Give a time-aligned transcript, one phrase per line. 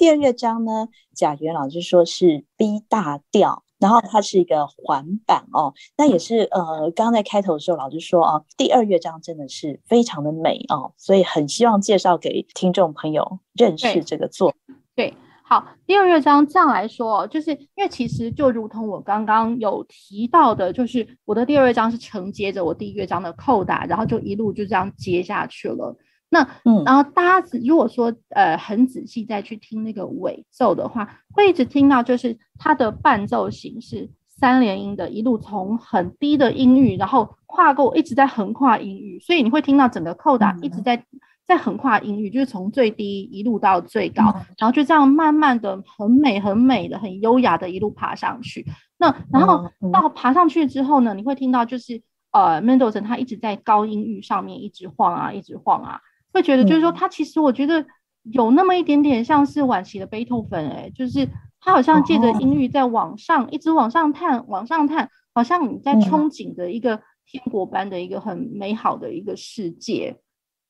[0.00, 3.64] 第二乐章呢，贾元老师说是 B 大调。
[3.78, 14.76] 然后它是一个环板哦，那也是呃，刚刚在开头的时候老师说啊，第二乐章真的是非常的美哦，所以很希望介绍给听众朋友认识这个作品。
[14.94, 25.94] 对，好，第二乐章这样来说，就是因为其实就如同我刚刚有提到的，就是我的第二乐章是承接着我第一乐章的扣打，然后就一路就这样接下去了。
[26.32, 41.04] 那嗯，然后大家如果说呃很仔细再去听那个尾奏的话，会一直听到就是它的伴奏形式三连音的，一路从很低的音域，然后跨过一直在横跨音域，所以你会听到整个扣打一直在
[41.44, 44.22] 在横跨音域，就是从最低一路到最高，
[44.56, 48.64] 然后就这样慢慢的很美很美的很优雅的一路爬上去。
[48.98, 56.00] 那然后到爬上去之后呢，你会听到就是呃 Mendelssohn 他一直在高音域上面一直晃啊一直晃啊。
[56.32, 57.84] 会觉得就是说，他其实我觉得
[58.22, 61.28] 有那么一点点像是晚期的贝多芬，哎，就是
[61.60, 70.16] 他好像借着音域在往上，一直往上探，往上探，好像你在憧憬着一个天国般的一个很美好的一个世界，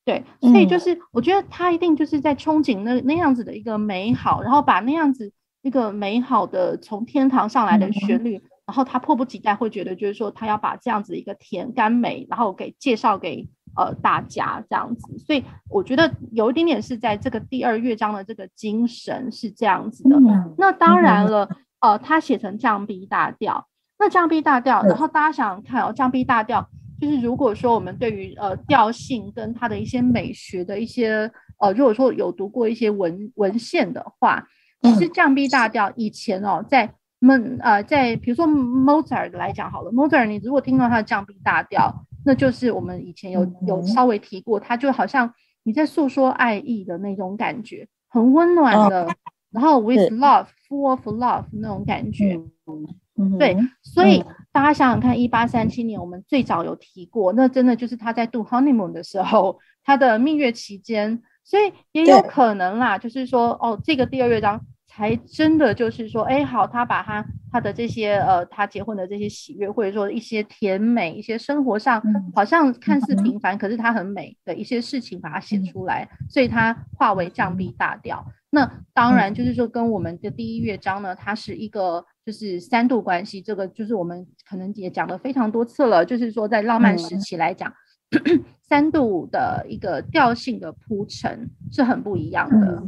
[0.05, 13.49] 对，所以就是我觉得他一定就是在憧憬那那样子的一个美好，然后把那样子一个美好的从天堂上来的旋律，然后他迫不及待会觉得就是说他要把这样子一个甜甘美，然后给介绍给。
[13.73, 20.17] 呃，大家这样子，所以我觉得有一点点是在这个第二乐章的这个精神是这样子的。
[20.17, 21.45] 嗯、那当然了，
[21.79, 23.65] 嗯、呃，他写成降 B 大调，
[23.97, 26.69] 那降 B 大调，然后大家想想看哦，降 B 大调
[26.99, 34.45] 就是如果说我们对于呃调性跟它的一些美学的一些呃，如果说有读过一些文文献的话，
[34.81, 42.05] 其实降 B 大调以前哦，在们呃在比如说 Mozart 来讲好了，Mozart 你如果听到他的降 B 大调。
[42.23, 45.33] 那就是我们以前有有稍微提过，它就好像
[45.63, 49.07] 你在诉说爱意的那种感觉，很温暖的，
[49.51, 52.39] 然后 with love, full of love 那种感觉。
[53.37, 64.59] 对，所以大家想想看，一八三七年我们最早有提过，那真的就是他在度 honeymoon 的时候，他的蜜月期间，所以也有可能啦，就是说哦，这个第二乐章。
[64.93, 72.03] 才真的就是说，哎，好，他把他他的这些呃，他结婚的这些喜悦，或者说一些甜美，一些生活上
[72.35, 78.25] 好像看似平凡，可是他很美的一些事情，把它写出来，所以它化为降 B 大调。
[78.49, 87.73] 那当然就是说，跟我们的第一乐章呢，它是一个就是三度关系，这个就是我们可能也讲了非常多次了，就是说在浪漫时期来讲，
[88.67, 92.83] 三度的一个调性的铺陈是很不一样的，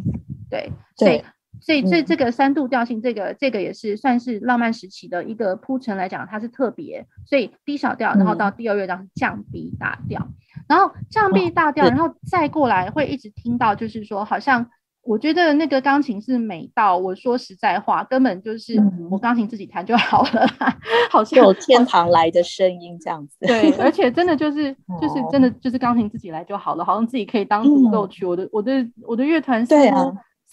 [0.50, 1.24] 对，所以。
[1.64, 7.08] 所以这这个三度调性，这个这个也是算是浪漫时期的一个铺陈来讲，它是特别。
[7.26, 10.28] 所以低小调，然后到第二乐章是降 B 大调，
[10.68, 14.70] 然后降 B 大调，然后再过来会一直听到，就是说，好像
[15.04, 18.76] 我觉得那个钢琴是美到，我说实在话，根本就是
[19.10, 20.46] 我钢琴自己弹就好了，
[21.10, 23.38] 好像有天堂来的声音这样子。
[23.40, 28.26] 对，而且真的就是 就是真的就是钢琴自己来就好了，好像自己可以当独奏曲。
[28.26, 29.74] 我的我的我的乐团是。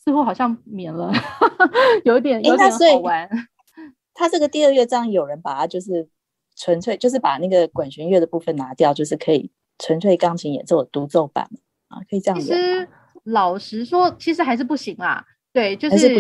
[0.02, 1.12] 似乎好像免了，
[2.04, 3.28] 有点有点好玩。
[4.14, 6.08] 他这个第二乐章有人把它就是
[6.56, 11.48] 纯粹就是把那个管弦乐的部分拿掉，就是可以纯粹钢琴演奏的独奏版
[11.88, 12.46] 啊，可以这样子。
[12.46, 12.88] 其实
[13.24, 15.24] 老实说，其实还是不行啦。
[15.52, 16.14] 对，就是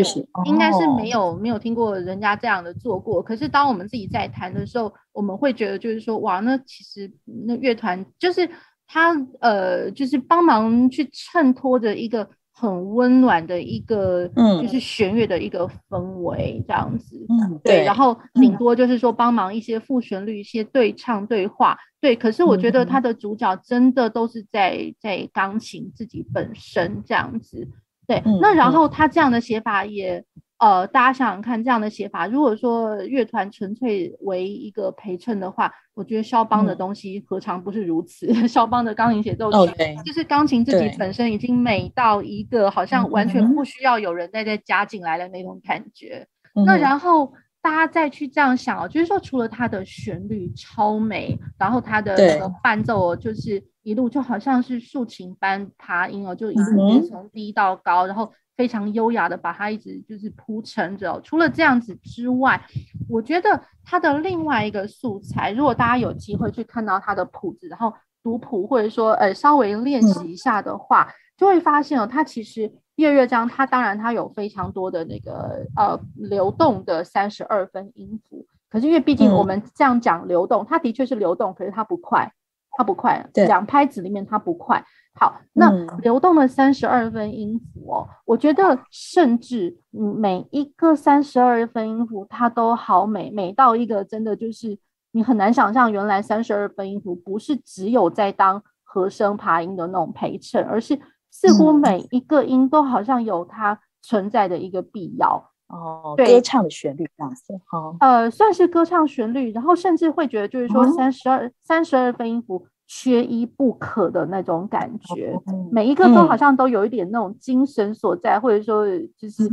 [0.44, 3.22] 应该是没有没有听过人家这样的做过。
[3.22, 7.10] 可是当我们自己在弹的时候，我们会觉得就是说，哇，那其实
[7.46, 8.48] 那乐团就是
[8.86, 12.28] 他呃，就是帮忙去衬托着一个。
[12.60, 22.14] 很温暖的一个，嗯就是弦乐的一个氛围，这样子，嗯，对，然后顶多就是说帮忙一些副旋律，一些对唱对话，对。
[22.14, 27.66] 可是我觉得他的主角真的都是在在钢琴自己本身这样子，
[28.06, 28.22] 对。
[28.42, 30.22] 那然后他这样的写法也。
[30.60, 38.26] 呃，大家想想看，这样的写法，如果说乐团纯粹为一个陪衬的话，我觉得肖邦的东西何尝不是如此？
[38.26, 39.72] 嗯、 肖邦的钢琴协奏曲.
[40.04, 46.26] 就是钢琴自己本身已经美到一个好像完全不需要有人再再加进来的那种感觉。
[46.54, 47.32] 嗯、那然后
[47.62, 58.30] 大家再去这样想哦，就是说除了它的旋律超美，然后它的那个伴奏就是一路就好像是竖琴般爬音哦，就一路从低到高，嗯、然后。
[58.60, 61.18] 非常优雅的把它一直就是铺陈着。
[61.22, 62.62] 除了这样子之外，
[63.08, 67.90] 我觉得它的另外一个素材，如果大家有机会去看到它的谱子，然后
[68.22, 82.30] 读谱或者说呃稍微练习一下的话，嗯、就会发现哦，它其实第二乐章它当然它有非常多的那个呃流动的三十二分音符，可是因为毕竟我们这样讲流动，嗯、它的确是流动，可是它不快，
[82.72, 84.84] 它不快，两拍子里面它不快。
[85.12, 85.68] 好，那
[85.98, 94.78] 流动的三十二分音符哦，我觉得甚至每一个三十二分音符它都好美，美到一个真的就是
[95.12, 100.98] 你很难想象，原来三十二分音符不是只有在当和声爬音的那种陪衬，而是
[101.30, 106.14] 似乎每一个音都好像有它存在的一个必要哦。
[106.16, 112.66] 对，歌唱的旋律这样子，哦，呃，算是歌唱旋律，然后甚至会觉得就是说三十二三十二分音符。
[112.92, 115.32] 缺一不可的那种感觉，
[115.70, 118.84] 每一个都好像都有一点那种精神所在，嗯、或者说
[119.16, 119.48] 就是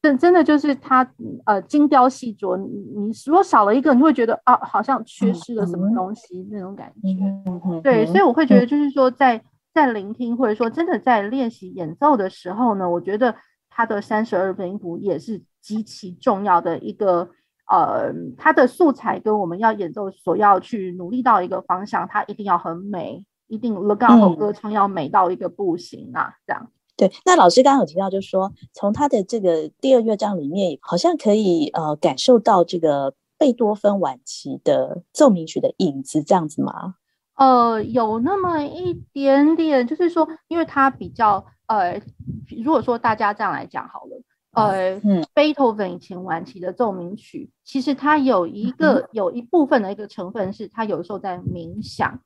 [0.00, 1.04] 真真的就是它
[1.46, 2.56] 呃精雕细琢。
[2.56, 7.80] 你你如果少了一个，你会觉得啊，好像缺失了什么东西那种感觉。
[7.82, 9.36] 对，所以我会觉得就是说在，
[9.74, 13.34] 在在聆听或者说真的在练习演奏的时候呢，我觉得
[13.68, 17.30] 它的三十二分音符也是极其重要的一个。
[17.70, 26.70] 呃，它的素材跟我们要演奏所要去努力到一个方向，它一定要很美，一定 legato 歌唱要美到一个不行啊，嗯、这样。
[26.96, 36.96] 对，那老师刚刚有提到，就是说从他的这个第二乐章里面，好像可以呃感受到这个贝多芬晚期的奏鸣曲的影子，这样子吗？
[37.36, 42.02] 呃，有那么一点点，就是说，因为它比较呃，
[42.64, 44.09] 如果说大家这样来讲好了。
[44.52, 52.20] 呃，嗯，贝多芬以前晚期的奏鸣曲，其实它有一个有一部分的一个成分是，它有时候在冥想，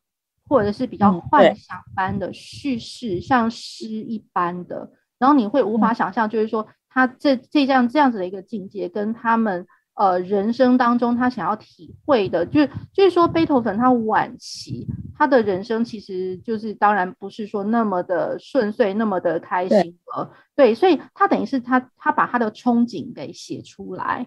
[0.49, 9.67] 或者是比较幻想般的叙事，像诗一般的，然后你会无法想象，就是说他这这样这样子的一个境界，跟他们。
[9.95, 14.87] 呃，人生当中他想要体会的，就是就是说，贝多芬他晚期
[15.17, 24.27] 他的人生其实就是当然不是说那么的顺遂，那么的开心了，对，对，所以他等于是他他把他的憧憬给写出来。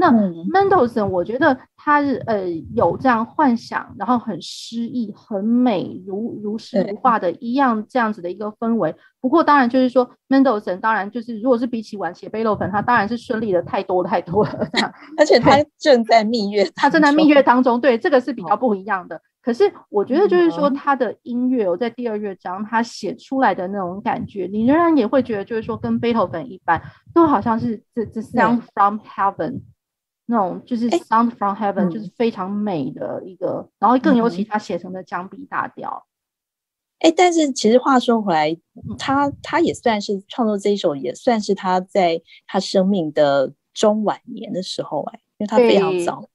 [0.00, 8.94] 那 Mendelssohn 我觉得他是呃有这样幻想，然后很诗意、很美，如如诗如画的一样这样子的一个氛围。
[9.20, 14.68] 不过当然就是说 Mendelssohn 当然就是如果是比起晚期贝多芬，他当然是顺利的太多太多了。
[15.18, 19.20] 而且他正在蜜月，他正在蜜月当中，对，这个是比较不一样的。
[19.42, 26.80] 可是我觉得就是说他的音乐，我在第二乐章他写出来的那种感觉，你仍然也会觉得就是说跟贝多芬一般，
[27.12, 29.62] 都好像是这这 sound from heaven。
[30.30, 36.06] 那种就是 Sound from Heaven，就是非常美的一个，欸、然后更尤其他写成的降 B 大调。
[36.98, 38.54] 哎、欸，但是其实话说回来，
[38.98, 46.28] 他他也算是创作这一首，也算是他在他生命的中晚年的时候，哎，因为他非常早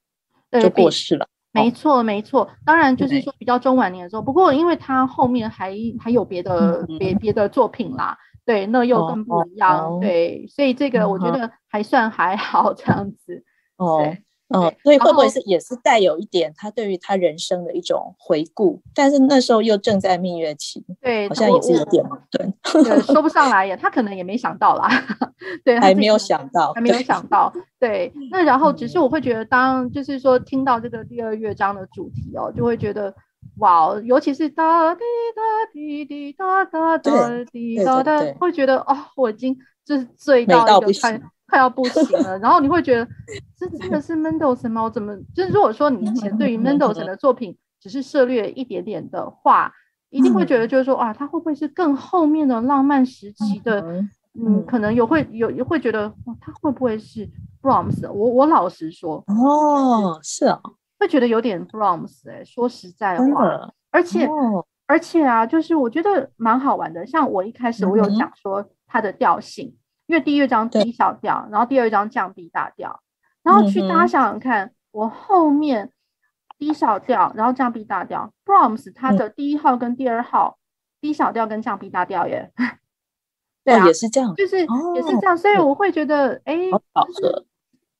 [0.60, 1.28] 就过世了。
[1.52, 2.50] 没错，没错。
[2.64, 13.44] 当然就是说比较中晚年的时候，不过因为他后面还还有别的别别的作品啦，对，那又更不一样，对，所以这个我觉得还算还好这样子。
[13.76, 14.16] 哦，
[14.48, 18.80] 嗯，所以会不会是也是带有一点他对于他人生的一种回顾？
[18.94, 23.76] 但是那时候又正在蜜月期，对，好像也是有点矛盾，对，说不 上来呀。
[23.76, 24.88] 他可能也没想到啦，
[25.64, 28.12] 对，还没有想到，还没有想到，对。
[28.30, 33.12] 那然后只是我会觉得，当就是说听到这个第二乐章的主题哦，就会觉得
[33.58, 35.00] 哇，尤其是哒滴
[35.34, 35.42] 哒
[35.72, 37.10] 滴滴哒哒哒
[37.50, 41.20] 滴哒哒，会觉得哦，我已经就是醉到一个快。
[41.46, 43.06] 快要不行了，然后你会觉得
[43.56, 44.82] 这真的是 Mendelssohn 吗？
[44.82, 49.72] 我怎么就是如果说你以前对于 Mendelssohn 的作品只是涉猎一点点的话，
[50.10, 54.04] 一定会觉得就是说啊，他会不会是更后面的浪漫时期的？
[54.36, 57.24] 嗯，可能有会有也会觉得他会不会是
[57.62, 58.10] Brahms？
[58.10, 60.60] 我我老实说哦，是啊，
[60.98, 64.28] 会觉得有点 Brahms 哎，说实在话，而且
[64.88, 69.76] 而且啊，就是我觉得蛮好玩的，像我一开始我有讲说它的调性。
[70.06, 73.00] 因为第一乐章小调，然后第二章降 B 大调，
[73.42, 75.92] 然后去大家想想看，我后面
[76.58, 80.58] D 小调，然后降 B 大调，Brahms 它的第一号跟第二号
[81.00, 82.52] D 小调跟降 B 大调耶，
[83.64, 86.54] 对啊，也是这样，就是也是这样，所以我会觉得，哎，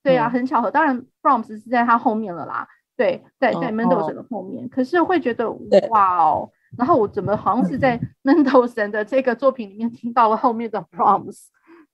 [0.03, 0.71] 对啊，很巧合。
[0.71, 2.69] 当然，Brahms 是在他后面了啦，
[2.99, 5.51] 对，在在 Mendelssohn 的后面，可是会觉得
[5.89, 11.47] 哇哦，然后我怎么好像是在 Mendelssohn 的这个作品里面听到了后面的 Brahms。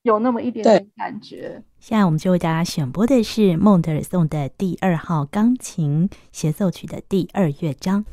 [0.03, 1.63] 有那么一点点感觉。
[1.79, 8.03] 现在我们就为大家选播的是孟德尔颂的第二号钢琴协奏曲的第二乐章。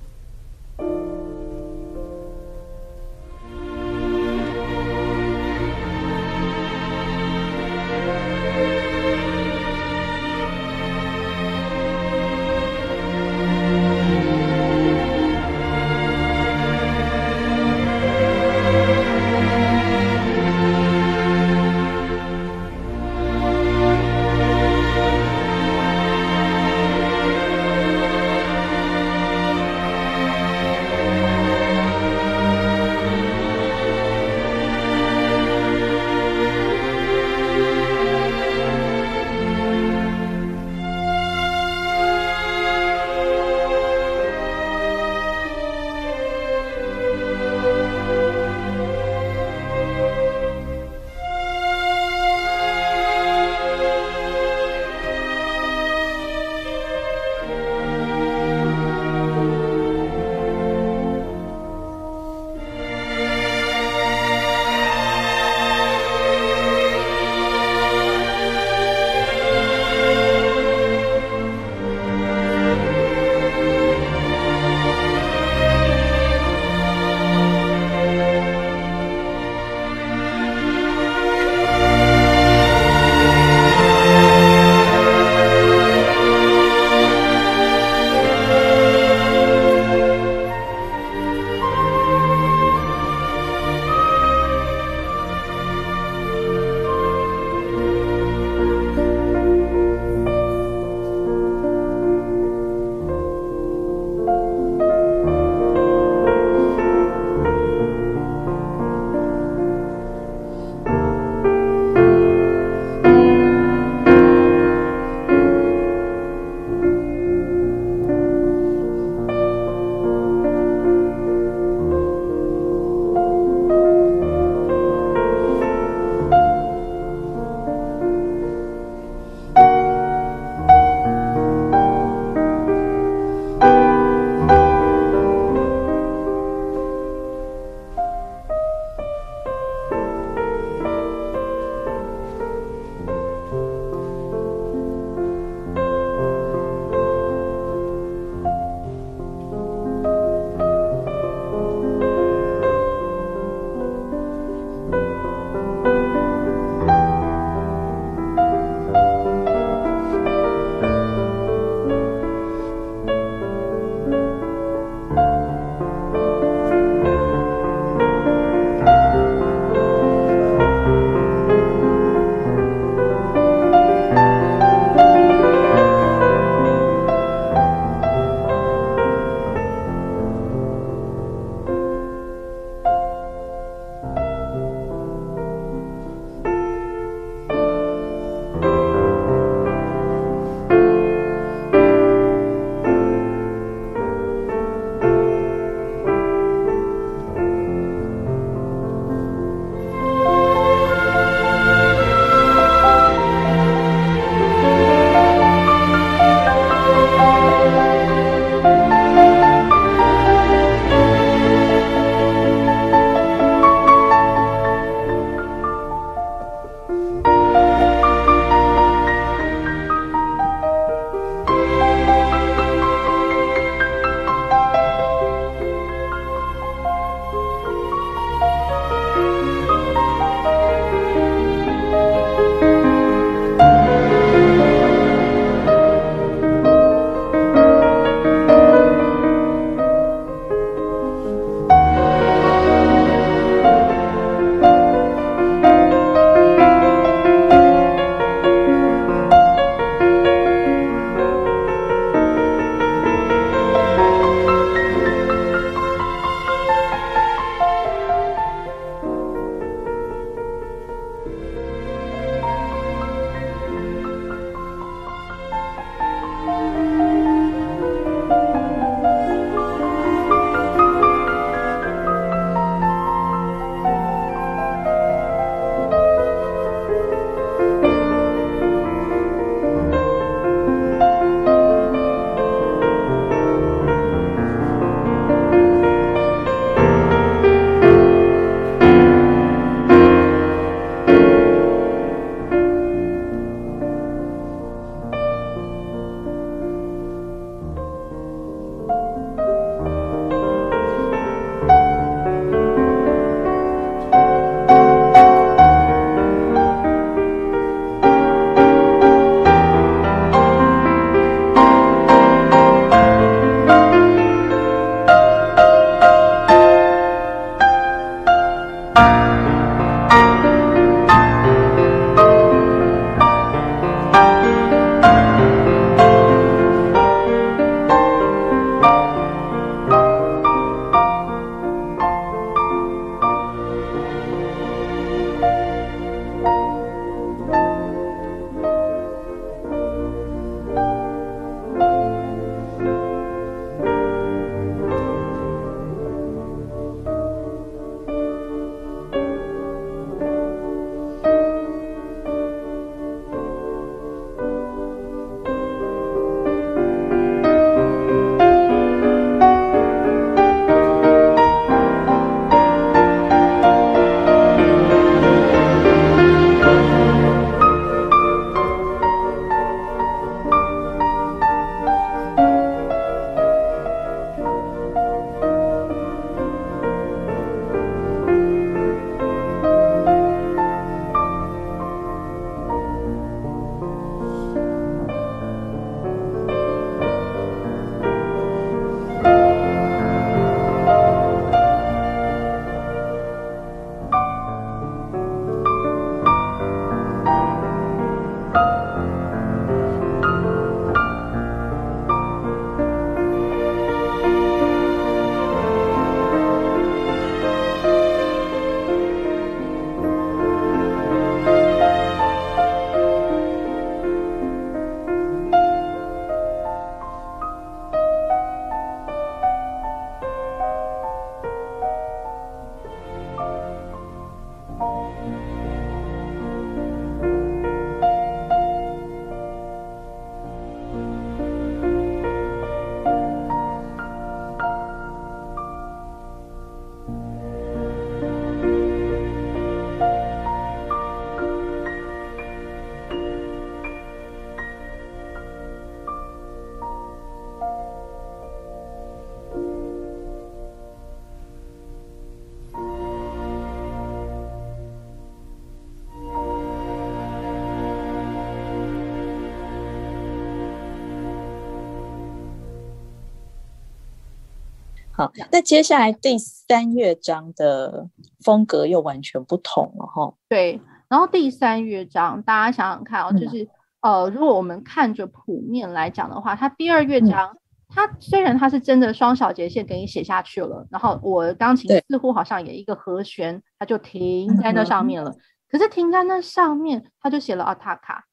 [465.18, 468.08] 好，那接下来第三乐章的
[468.44, 470.32] 风格又完全不同了哈。
[470.48, 473.68] 对，然后第三乐章，大家想想看哦，就是、嗯、
[474.02, 485.32] 呃，如果我们看着谱面来讲的话，它第二乐章，嗯、它虽然它是真的双小节线给你写下去了，然后我钢琴似乎好像也一个和弦，它就停在那上面了。
[485.32, 488.24] 嗯、可是停在那上面，它就写了阿塔卡，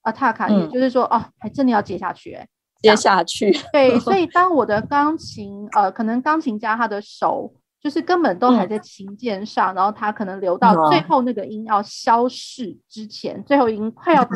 [0.00, 2.48] 阿塔卡，也就是说，哦，还真的要接下去哎。
[2.82, 14.26] 接下去，对，所以 当我的钢琴，呃，可能钢琴家他的手就是根本都还在琴键上，然后他可能留到最后那个音要消逝之前，最后音快要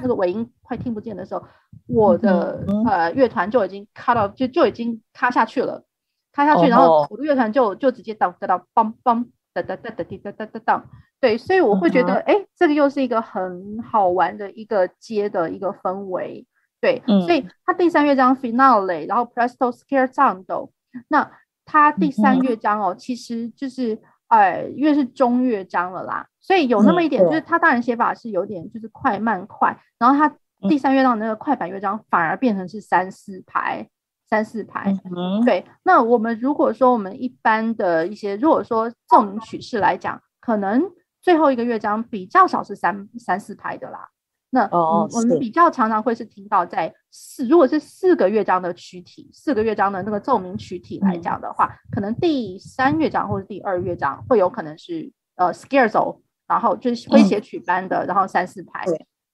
[0.00, 1.42] 那个尾音快听不见的时候，
[1.86, 5.84] 我的呃乐团就已经卡到，就就已经塌下去了，
[6.32, 10.84] 塌下去，然后我的乐团就就直接当当当，梆梆，哒哒哒哒滴哒哒哒当，
[11.20, 16.46] 对，所以我会觉得，哎，这个又是一个很好玩的一个接的一个氛围。
[16.82, 20.70] 对，嗯、所以它第三乐章 finale，然后 presto scherzando，
[21.06, 21.30] 那
[21.64, 30.36] 它第三乐章哦，嗯、其实就是呃，因为是中乐章了啦，所以有那么一点，就是它当然写法是有点就是快慢快，然后它
[30.68, 33.88] 第三乐章的那个快板乐章反而变成是三四拍，
[34.28, 34.92] 三四拍。
[35.04, 40.82] 嗯、对，那我们如果说我们一般的一些，如果说奏鸣曲式来讲，可能
[41.20, 44.08] 最后一个乐章比较少是三三四拍的啦。
[44.54, 58.84] 那我们比较常常会是听到在四，如果是四个乐章的曲体，四个乐章的那个奏鸣曲体来讲的话，可能第三乐章或者第二乐章会有可能是呃 Scherzo，然后就是诙谐曲般的，然后三四拍。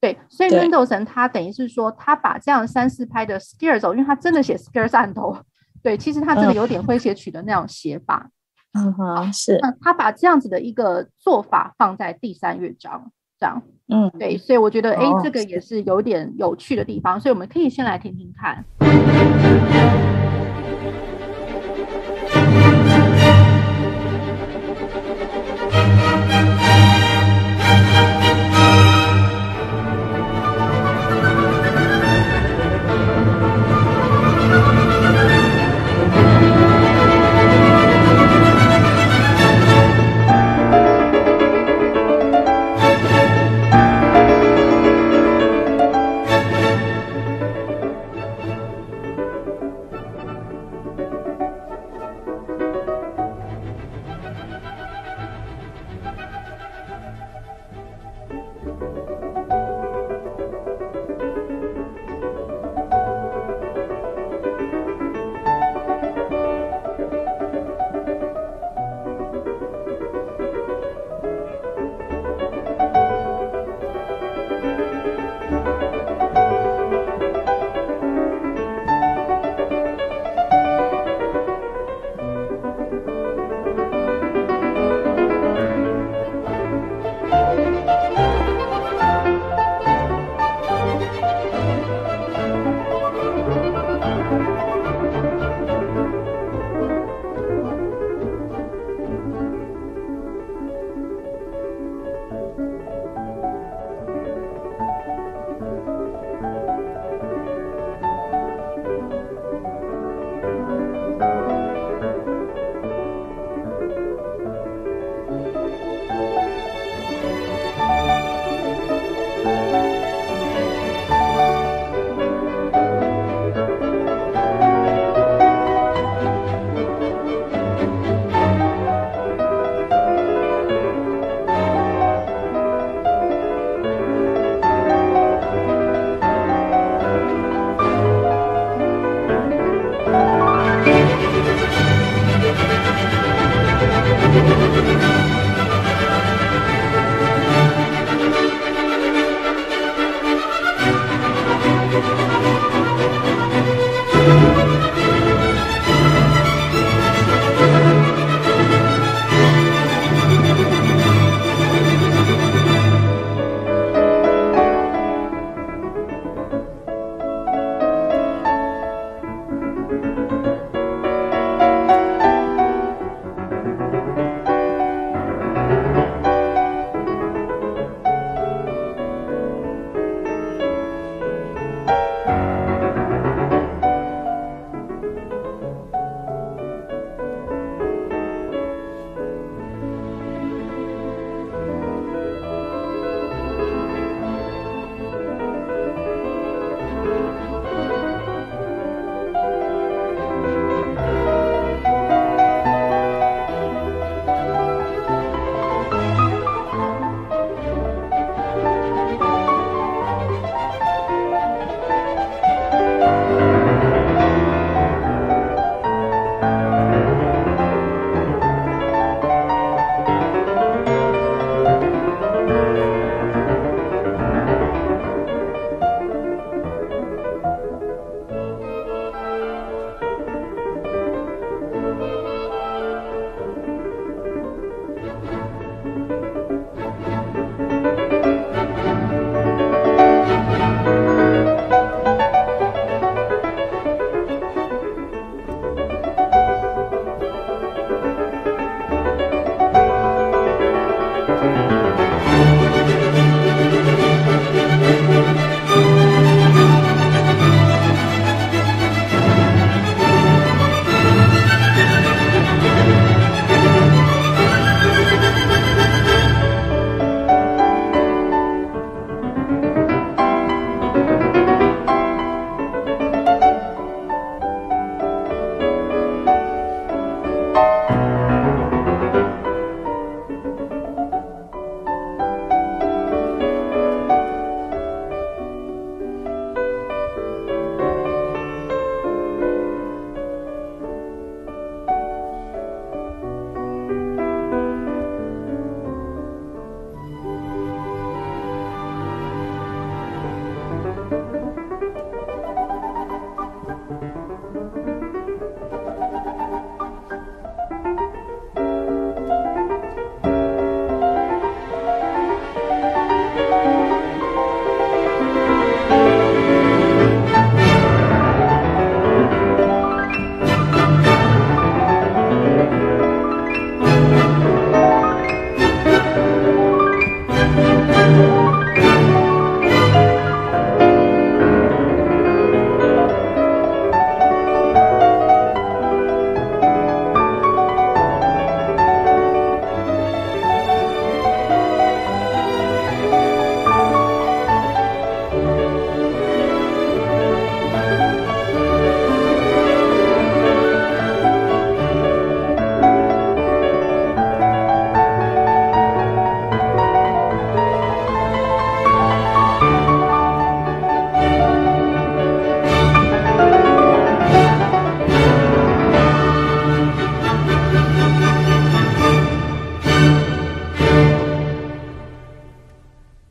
[0.00, 5.42] 对，所以 Mendelssohn 他等于是说他把这样三四拍的 Scherzo，因为他真的写 Scherzando，
[5.83, 8.31] 对，其实他真的有点诙谐曲的那种写法。
[8.74, 9.59] 嗯哼，是。
[9.61, 13.11] 那他把这样子的一个做法放在第三乐章。
[13.38, 18.64] 这样，嗯，对，所以我觉得，哎，这个也是有点有趣的地方，所以我们可以先来听听看。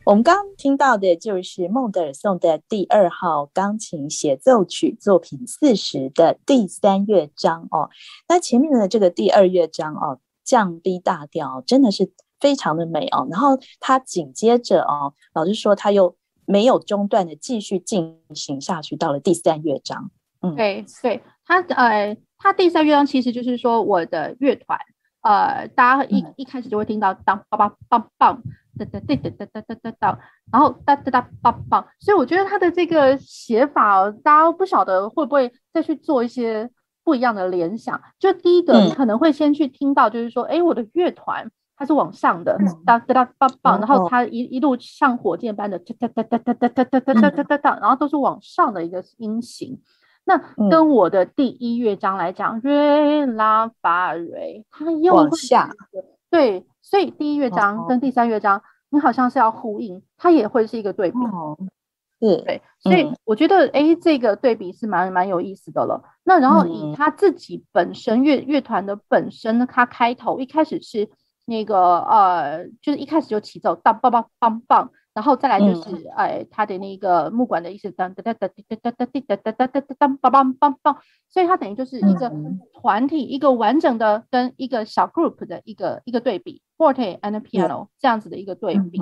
[0.08, 7.90] 我们刚刚听到的就是孟德尔颂的第二号钢琴协奏曲作品四十的第三乐章哦。
[8.30, 13.28] 那前面的这个第二乐章哦，降 B 大调真的是非常的美哦。
[13.30, 16.16] 然后它紧接着哦，老师说它又
[16.46, 20.10] 没有中断的继续进行下去，到了第三乐章。
[20.40, 24.80] 嗯，对对，它呃，它第三乐章其实就是说我的乐团。
[25.22, 28.38] 呃，大家一一开始就会听到当梆梆梆梆，
[28.78, 30.20] 哒哒哒哒哒哒哒哒哒，
[30.52, 36.70] 然后哒哒哒棒棒，所以我觉得他的这个写法，大家不晓得会不会再去做一些
[37.04, 38.00] 不一样的联想。
[38.20, 49.80] 就第一个，你可能会先去听到，就是说，哎，我的乐团它是往上的，哒哒哒棒棒，然后它一一路像火箭般的哒哒哒哒哒哒哒哒哒哒哒哒，然后都是往上的一个音型。
[50.26, 50.38] 那
[50.70, 55.70] 跟我的第一乐章来讲，瑞拉发瑞，它又会往下，
[56.30, 61.18] 对，所以第一乐章跟第三乐章，你好像是要呼应，它也会是一个对比，
[62.20, 66.04] 是，对，所以我觉得，哎，这个对比是蛮蛮有意思的了。
[66.24, 71.10] 那然后以他自己本身乐乐团的本身呢，他开头一开始是
[71.46, 74.90] 那个呃，就是一开始就起奏，当梆梆梆梆。
[75.18, 80.96] 然后再来就是，哎，他的那个木管的意思，哒哒哒哒哒哒哒哒哒哒哒哒哒，梆梆梆梆，
[81.28, 82.32] 所以它等于就是一个
[82.72, 89.00] 团体，一个完整的跟一个小 group 的一个一个对比，forte and piano 这样子的一个对比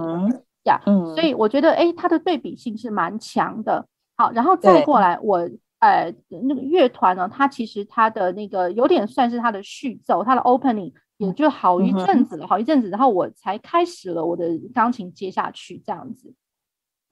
[0.63, 0.80] 呀。
[0.86, 3.86] 所以我觉得，哎，它的对比性是蛮强的。
[4.15, 5.39] 好，然后再过来，我
[5.80, 10.93] 呃那个乐团呢，它其实它的那个有点算是它的序奏，它的 opening。
[11.17, 16.34] 也就好一阵子了，好一阵子，然后我才开始了我的钢琴接下去这样子。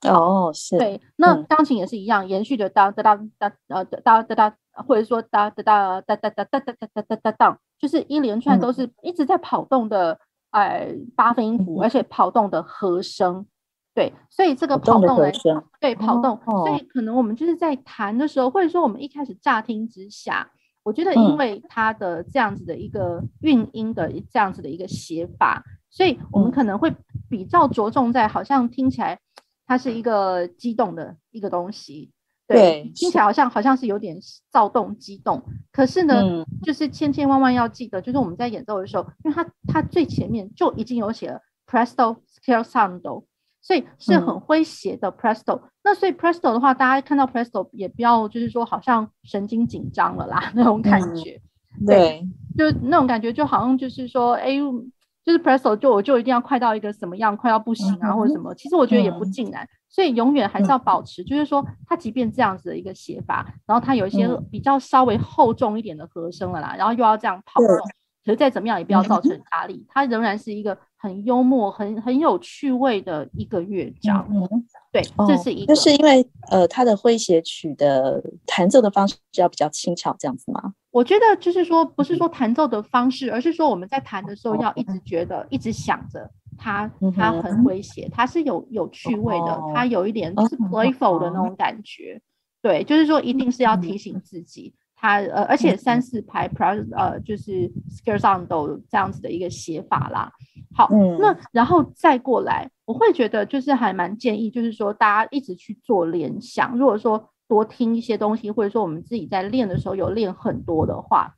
[0.02, 0.76] 哦，是。
[0.76, 10.18] 对，那钢琴也是一样，延续的哒哒哒哒呃哒哒哒，或者说哒哒哒哒哒哒哒哒哒哒哒哒哒，就是一连串都是一直在跑动的
[10.50, 13.46] 哎八分音符，而且跑动的和声。
[13.94, 15.32] 对，所以这个跑动的
[15.80, 20.50] 对跑动，所以可能我们就是在弹的时候，或者说我们一开始乍听之下。
[20.84, 26.94] 我觉得，因为它的这样子的一个运音的这样子的一个写法，所以我们可能会
[27.28, 29.18] 比较着重在好像听起来
[29.66, 32.12] 它是一个激动的一个东西，
[32.46, 34.18] 对，对听起来好像好像是有点
[34.50, 35.42] 躁动、激动。
[35.72, 43.24] 可是呢，嗯、就是千千万万要记得，就是我们在演奏的时候，因为它它最前面就已经有写了 Presto scherzando
[43.64, 51.40] 所以是很诙谐的 Presto，、嗯、那所以 Presto 的话，大家看到 Presto 也不要就是说好像神经紧张了啦那种感觉，
[51.80, 54.50] 嗯、对，对，就那种感觉就好像就是说，哎，
[55.24, 67.68] 就是 Presto 就我就一定要快到一个什么样，快到不行啊、嗯、或者什么，其实我觉得也不尽然，嗯、所以永远还是要保持，嗯、就是说它即便这样子的一个写法，然后它有一些比较稍微厚重一点的和声了啦，然后又要这样跑动，
[68.24, 70.76] 可是再怎么样也不要造成压力，它仍然是一个。
[70.96, 74.48] 很幽默，很很有趣味的一个乐章，嗯，
[74.90, 80.72] 对，哦、这是一个，就是因为呃，他的诙谐曲的弹奏的方式要比较轻巧，这样子吗？
[80.90, 92.24] 我觉得就是说，不是说弹奏的方式，而是说我们在弹的时候要一直觉得，哦、一直想着他，他很诙谐，他是有有趣味的，他、哦、有一点是 playful 的那种感觉，哦、
[92.62, 94.72] 对，就是说一定是要提醒自己。
[95.04, 100.32] 嗯它呃，而且三四拍 pres 呃，就是 scherzando 这样子的一个写法啦。
[100.74, 106.78] 好，嗯、那然后再过来，我会觉得就是还蛮建议，就是说大家一直去做联想。
[106.78, 111.34] 如果说多听一些东西，或者说我们自己在练的时候有练很多的话，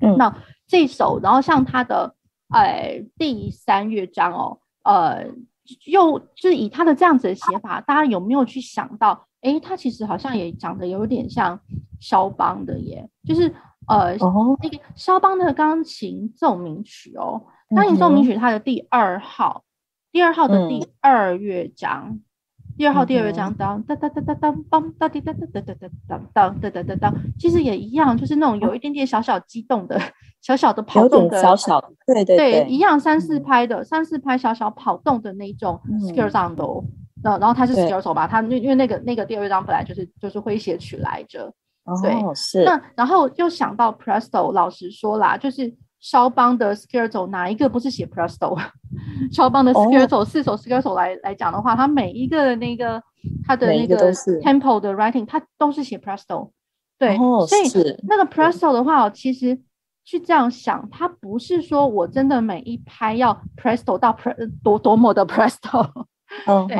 [0.00, 0.32] 嗯，那
[0.68, 2.14] 这首，然后像它的
[2.50, 5.26] 呃第三乐章哦，呃，
[5.86, 9.26] 又就是以它的这样子的写法，大家有没有去想到？
[9.42, 11.60] 诶，它其实好像也长得有点像
[12.00, 13.52] 肖邦的耶，就是
[13.86, 17.42] 呃、哦、那个肖邦的钢琴奏鸣曲哦，
[17.74, 19.68] 钢琴奏鸣曲它的第二号，嗯、
[20.12, 22.22] 第二号的第二乐章，嗯、
[22.78, 30.00] 第二号第二乐章当当当当当当当当滴当当当当当当当，其实也一样，就是那种有一点点小小激动的、
[30.40, 35.80] 小小的跑动的，小小的，对对对，一样三四拍的，三四拍小小跑动的那种
[37.22, 41.52] 然后它是 scherzo 吧，它因因为那个那个第二章本来就是就是诙谐曲来着，
[42.02, 42.64] 对，哦、是。
[42.64, 48.58] 那然后又想到 Presto，老实说啦，就是肖邦的 scherzo 哪一个不是写 Presto？
[49.30, 53.00] 肖邦的 scherzo、哦、四首 scherzo 来来讲的话，他每一个的那个
[53.46, 56.50] 他的那个 tempo 的 writing，他都是写 Presto。
[56.98, 59.60] 对，哦、所以那个 Presto 的话，其实
[60.04, 66.06] 去这样想，它不是说我真的每一拍要 Presto 到 pre 多多么的 Presto。
[66.46, 66.76] 嗯，对，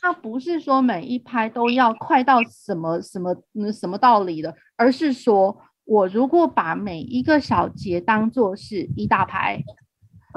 [0.00, 9.62] 它不是说每一拍都要快到什么什么嗯什么道理的，而是说我如果把每一个小节当做是一大拍，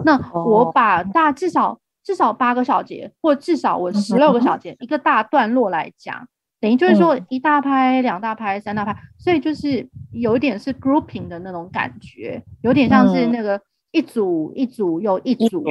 [0.03, 6.27] 那我把大至少至少八个小节，或至少我十六个小节，一个大段落来讲，
[6.59, 13.61] 等于就是说一大拍、两大拍、三大拍，所以就是有一点是 grouping 的那种感觉，有点像是那个
[13.95, 15.63] 一组一组又一组。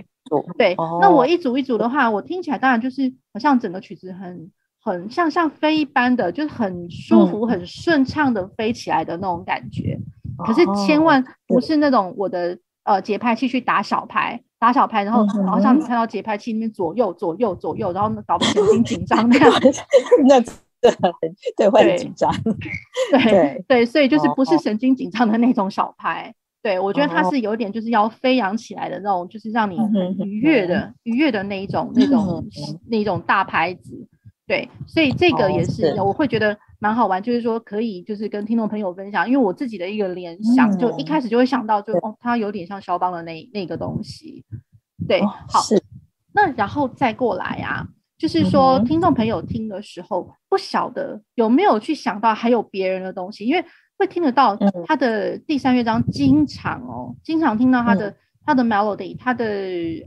[0.56, 9.98] 对，那我一组一组的话，我听起来当然就是好像整个曲子很很像像飞一般的，就是很舒服、很顺畅的飞起来的那种感觉。
[10.38, 19.52] 可是千万不是那种我的呃节拍器去打小拍，打小拍，然后然后像你看到节拍器那边左右左右左右，然后搞得神经紧张 那样。
[20.26, 20.40] 那
[20.80, 20.90] 对
[21.54, 22.34] 对会很紧张。
[23.10, 26.34] 对对，所以就是不是神经紧张的那种小拍。
[26.64, 29.76] 对，我觉得它是有点就是要飞扬起来的那种，就是让你
[30.24, 32.42] 愉悦的愉悦的那一种那种
[32.88, 34.08] 那一种大牌子。
[34.46, 44.42] 对，所以这个也是我会觉得蛮好玩，就是说可以就是跟听众朋友分享，因为我自己的一个联想，就一开始就会想到就哦，它有点像肖邦的那那个东西。
[45.06, 45.60] 对，好，
[46.32, 53.62] 那然后再过来啊，就是说听众朋友听的时候，不晓得有没有去想到还有别人的东西，因为。
[53.98, 59.44] 会听得到他的第三乐章，经常哦，经常听到他的他的 melody，他的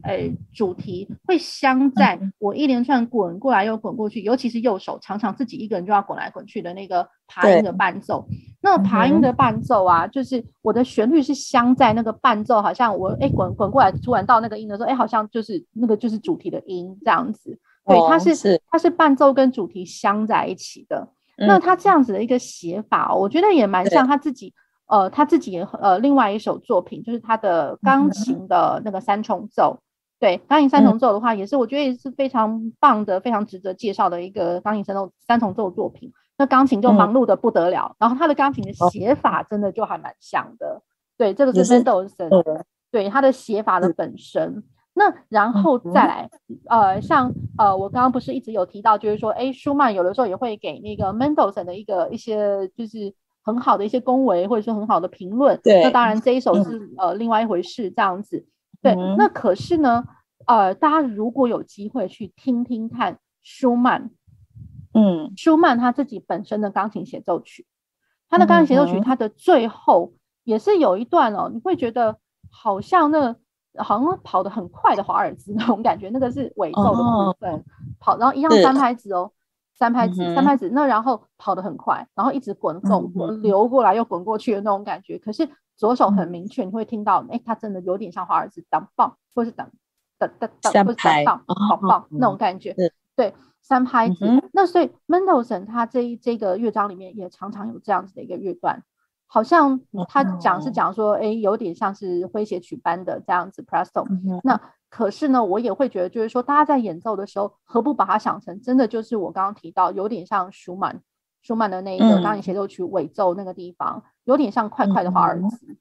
[0.03, 8.27] 呃主题会镶在我一连串滚过来又滚过去，尤其是右手常常自己一个人就要滚来滚去的那个爬音的伴奏。
[8.61, 17.57] 那爬音的伴奏啊，就是我的旋律是镶在那个伴奏，好像我哎滚滚过来，突然到那个音的时候，哎，好像就是那个就是主题的音这样子。
[17.85, 21.07] 对，它是它是伴奏跟主题镶在一起的。
[21.37, 24.53] 那他这样子的一个写法，我觉得也蛮像他自己，
[24.87, 29.79] 呃，他自己呃另外一首作品，就是他的钢琴的那个三重奏。
[30.19, 36.11] 对，钢琴三重奏的话，也是我觉得也是非常棒的，非常值得介绍的一个钢琴三重三重奏作品。
[36.39, 40.81] 那钢琴就忙碌的不得了，然后他的钢琴的写法真的就还蛮像的。
[41.17, 44.63] 对，这个是 Mendelssohn，对他的写法的本身。
[44.97, 46.29] 那然后再来，
[46.67, 55.59] 呃，像呃，我刚刚不是一直有提到，就是说，哎，舒曼有的时候也会给那个 Mendelssohn 的一个一些，就是很好的一些恭维，或者说很好的评论。
[55.63, 58.47] 对，那当然这一首是呃另外一回事，这样子。
[58.81, 60.03] 对，那可是呢，
[60.47, 64.09] 呃，大家如果有机会去听听看舒曼，
[64.95, 67.67] 嗯，舒曼他自己本身的钢琴协奏曲，
[68.29, 72.17] 他的钢琴协奏曲，他的最后也是有一段哦，你会觉得
[72.49, 73.39] 好像那个。
[73.77, 77.61] 好像跑得很快的华尔兹那种感觉，那个是尾奏的部分，oh,
[77.99, 79.31] 跑，然后一样三拍子哦，
[79.73, 85.17] 三拍子，三拍子，那然后跑得很快，然后一直滚动，嗯、流过来又滚过去的那种感觉。
[85.17, 89.69] 可是左手很明确，你会听到，哎，它真的有点像华尔兹，当棒，或是当
[90.17, 92.75] 当当当，不是当棒，好棒那种感觉。
[93.15, 94.17] 对，三拍子。
[94.21, 98.83] 嗯、那所以 Mendelssohn 他这一这个乐章里面也常常有这样子的一个乐段。
[99.27, 104.07] 好像他讲是讲说，哎，有点像是诙谐曲般的这样子，Presto。
[104.43, 104.59] 那
[104.89, 111.01] 可是呢，我也会觉得，就是说，大家在演奏的时候，何不把它想成真的就是我刚刚提到，有点像舒曼，
[111.41, 115.77] 舒曼的那一个钢琴协奏曲尾奏那个地方，有点像快快的华尔兹。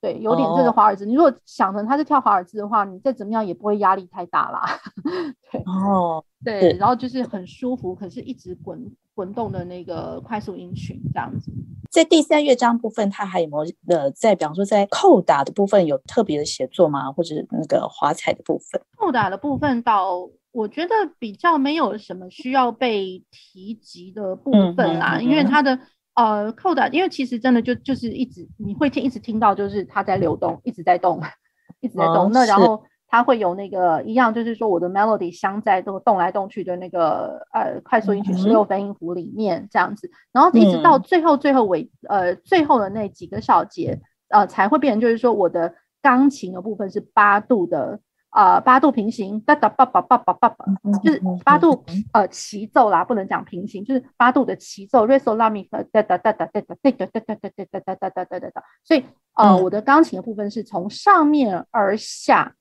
[0.00, 1.04] 对，有点这个华尔兹。
[1.04, 4.64] 你如果想成他是跳华尔兹的话，你再怎么样也不会压力太大啦。
[5.50, 8.80] 对，哦，对，然后就是很舒服，可是一直滚
[9.18, 11.50] 滚动的那个快速音群这样子。
[11.90, 17.10] 在第三乐章部分，它还有没有呃，在比方说在扣打的部分有特别的写作吗？
[17.10, 18.80] 或者那个华彩的部分？
[18.96, 25.76] 扣打的部分到我觉得比较没有什么需要被提及的部分啦，嗯嗯嗯、因为它的。
[26.14, 31.20] 呃，扣打，因为其实真的就就是一直你会听，一直听到就是它在流动，一直在动，
[31.80, 32.24] 一直在动。
[32.24, 48.00] 哦、那然后它会有那个一样，就是说我的 melody 镶在都动来动去的那个呃快速音曲十六分音符里面这样子，然后一直到最后最后尾呃最后的那几个小节呃才会变成就是说我的钢琴的部分是八度的。
[48.30, 50.66] 啊、呃，八度平行，哒哒叭叭叭叭叭叭，
[51.02, 55.06] 就是八度呃齐奏啦，不能讲平行，就是八度的齐奏。
[55.06, 58.62] Re sol la mi fa，哒哒哒哒哒哒哒哒哒哒哒哒哒哒哒哒哒哒。
[58.84, 59.02] 所以
[59.34, 62.54] 呃，我的钢琴的部分是从上面而下，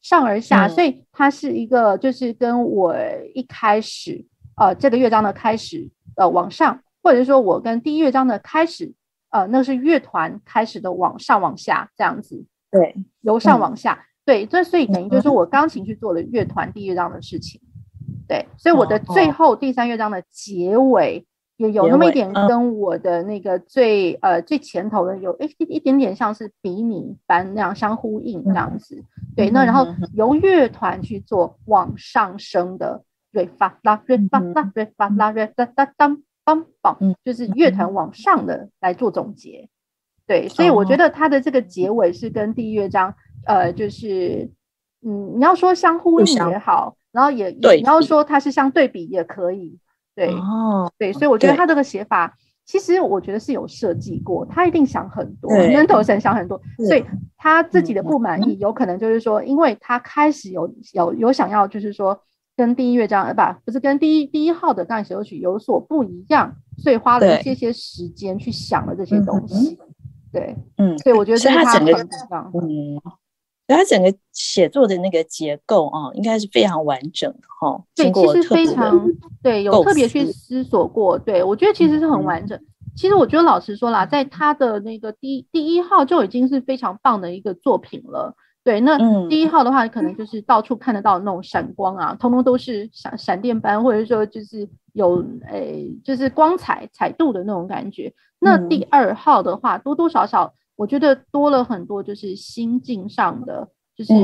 [0.00, 2.94] 上而下，所以它是一个就是跟我
[3.34, 4.24] 一开始
[4.56, 8.92] 呃这个乐章的开始呃往上，或者是说我跟第一乐章的开始
[9.30, 14.06] 呃那是乐团开始的往上往下这样子，对，由上往下。
[14.24, 17.58] 对，这所以等于就是我钢琴去做了乐团第一乐章的事情，
[18.28, 21.26] 对，所以我的最后第三乐章的结尾
[21.58, 29.04] 也有那么一点跟我的那个最呃最前头的有一一点点像是比拟般那样相呼应这样子，
[29.36, 39.68] 对，那然后由乐团去做往上升的瑞发拉瑞发拉瑞发拉瑞哒哒当梆梆，就是乐团往上的来做总结，
[40.26, 43.14] 对，所以我觉得它的这个结尾是跟第一乐章。
[43.46, 44.50] 呃，就是
[45.00, 49.78] 嗯，你要说相呼应也好，然后也也，你要说它是相对比也可以，
[50.18, 57.04] 对，哦，对，所以我觉得他这个写法，其实我觉得是有设计过，他一定想很多，Mendelssohn 想很多，所以
[57.36, 62.20] 他自己的不满意，有可能就是说，因为他开始有有有想要，就是说
[62.56, 69.78] 跟第一乐章，呃，不，不是跟第一第一号的钢琴协奏曲有所不一样，所以花了一些些时间去想了这些东西，
[70.32, 71.92] 对，嗯，所以我觉得是他整个
[72.54, 73.00] 嗯。
[73.76, 77.84] 他整个写作的那个结构啊，应该是非常完整的哈。
[77.94, 79.06] 对，其实非常
[79.42, 81.18] 对，有特别去思索过。
[81.18, 82.58] 对，我觉得其实是很完整。
[82.58, 82.66] 嗯、
[82.96, 88.34] 其实我觉得老实说啦，在他的那个第第一号就已经是非常棒的一个作品了。
[88.64, 88.96] 对，那
[89.28, 98.14] 第一号的话，可能就是到处看得到那种闪光啊，通通都是闪闪电般，或者说就是有诶、欸，就是光彩彩度的那种感觉。
[98.38, 100.54] 那第二号的话，多多少少。
[100.78, 104.14] 我觉得多了很多，就是心境上的，就是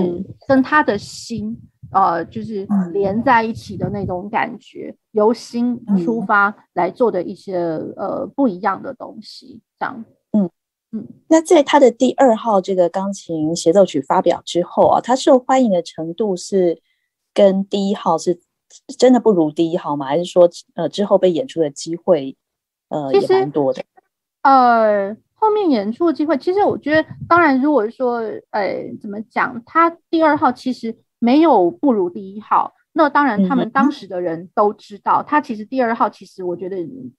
[0.47, 1.49] 跟他的心，
[1.91, 10.05] 嗯、呃，就是连在一起的那种感觉，由心出发来做的一些、嗯、呃不一样的东西，这样。
[10.31, 10.49] 嗯
[10.93, 11.09] 嗯。
[11.27, 16.81] 那在他的第二号这个钢琴协奏曲发表之后啊，他受欢迎的程度是
[17.35, 18.41] 跟第一号是
[18.97, 20.07] 真的不如第一号吗？
[20.07, 22.37] 还是说呃之后被演出的机会
[22.91, 23.83] 呃也蛮多的？
[24.43, 25.17] 呃。
[25.45, 32.73] 后面演出的机会，其实我觉得，当然，如果说，呃，怎么讲，他第二号其实没有不如第一号。
[32.95, 36.77] 那当然，他们当时的人都知道，他其实第二号，其实我觉得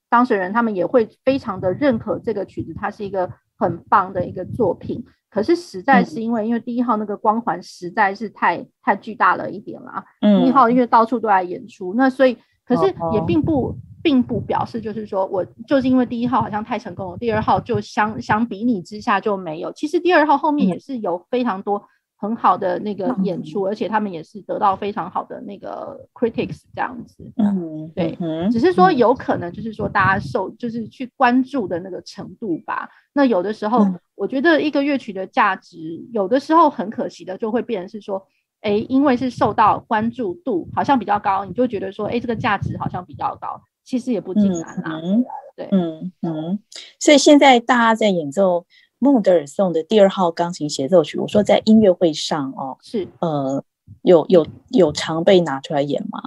[0.09, 5.05] 当事人他们也会非常的认可这个曲子，它是一个很棒的一个作品。
[5.29, 10.03] 可是实在是因为，因为第一号那个光环实在是太太巨大了一点啦。
[10.21, 13.75] 第一号因为到处都在演出，那所以，可是也并不。
[14.05, 19.73] 并不表示就是说我就是因为第一号好像太成功了，第二号就相相比你之下就没有。
[19.73, 21.81] 其实第二号后面也是有非常多
[22.15, 27.33] 很好的那个演出，嗯、而且他们也是得到非常好的那个 critics 这样子。
[27.37, 32.87] 嗯，对，嗯、只是说有可能就是说大家受就是去关注的那个程度吧。
[33.11, 38.23] 那有的时候我觉得一个乐曲的价值，有的时候很可惜的就会变成是说，
[38.65, 43.61] 哎，因为是受到关注度好像比较高，你就觉得说，哎，这个价值好像比较高。
[43.83, 45.23] 其实也不尽然啦，嗯、
[45.55, 46.59] 对，嗯嗯，
[46.99, 48.65] 所以现在大家在演奏
[48.97, 53.63] 孟德尔颂的第二号钢琴协奏曲，我说在音乐会上哦，是呃，
[54.01, 56.19] 有有有常被拿出来演吗？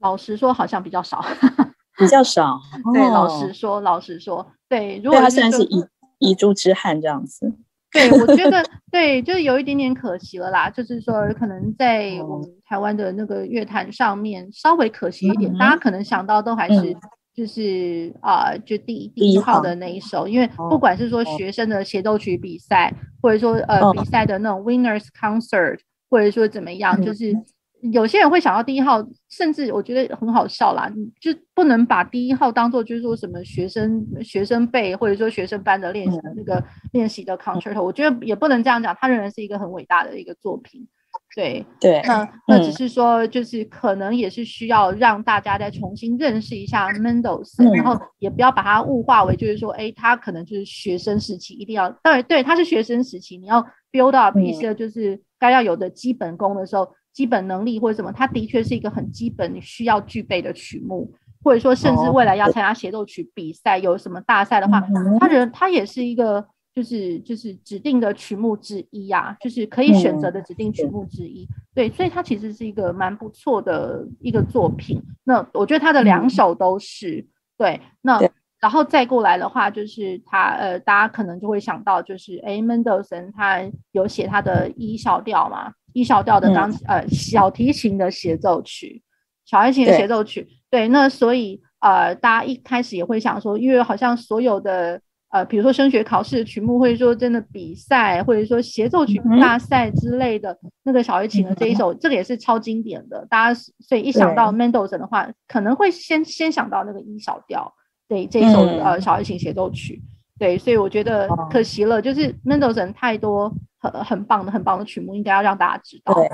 [0.00, 1.24] 老实说，好像比较少，
[1.96, 2.58] 比较少。
[2.92, 5.84] 对，哦、老实说，老实说，对，如果他算是遗
[6.18, 7.54] 遗珠之憾这样子。
[7.92, 8.62] 对，我觉得
[8.92, 10.68] 对，就是有一点点可惜了啦。
[10.68, 16.94] 就是说，可能在我们台湾的那个乐坛上面稍微可惜一点，嗯、大家可能想到都还是
[17.34, 25.78] 就是啊、嗯呃，就第第一号的那一首，因为不管是说学生的协奏曲比赛，或者说呃比赛的那种 Winners Concert，
[26.10, 27.34] 或者说怎么样，就是。
[27.80, 29.00] 有些人会想到第一号，
[29.30, 36.62] 甚至我觉得很好笑啦，就不能把第一号当做就是说什么学生学生辈或者说学生班的练习的那个
[36.92, 40.88] 练习的 concerto，我觉得也不能这样讲，它仍然是一个很伟大的一个作品。
[41.36, 56.88] 对对，那那只是说就是可能也是需要让大家再重新认识一下 Mendelssohn，然后也不要把它物化为就是说，哎，他可能就是学生时期一定要当然对，他是学生时期，你要 build up 一些就是该要有的基本功的时候。
[57.18, 61.12] 基本能力或者什么，它的确是一个很基本你需要具备的曲目，
[61.42, 64.80] 或者说甚至未来要参加协奏曲比赛，有什么大赛的话，
[65.18, 71.44] 它人它也是一个就是就是指定的曲目之一呀、啊，就是可以选择的指定曲目之一。
[71.74, 75.02] 对，所以它其实是一个蛮不错的一个作品。
[75.24, 77.80] 那我觉得他的两首都是对。
[78.02, 78.20] 那
[78.60, 83.60] 然后再过来的话，就是他呃，大家可能就会想到，就是哎，门德尔森他
[83.90, 85.72] 有写他的 E 小调嘛。
[85.98, 89.02] E 小调的钢呃，小提琴的协奏曲，
[89.44, 107.72] 小提琴的协奏曲，对，对，那所以呃，大家一开始也会想说，因为好像所有的呃，比如说升学考试的曲目，或者说真的比赛，或者说协奏曲大赛之类的，嗯、那个小提琴的这一首，嗯、这个也是超经典的，大家所以一想到 Mendelssohn 的话，可能会先先想到那个 E 小调，
[108.08, 110.00] 对，这一首、嗯、呃小提琴协奏曲，
[110.38, 113.52] 对，所以我觉得可惜了，就是 Mendelssohn 太多。
[113.78, 116.12] 很很棒的，很棒的曲目，应该要让大家知道。
[116.14, 116.28] 对，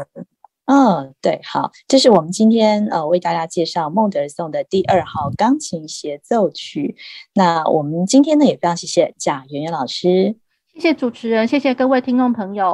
[0.66, 6.96] 嗯，对，好，这是我们今天呃为大家介绍孟德尔颂的第二号钢琴协奏曲。
[7.34, 10.36] 那我们今天呢也非常谢谢贾圆圆老师，
[10.72, 12.72] 谢谢主持人，谢谢各位听众朋友。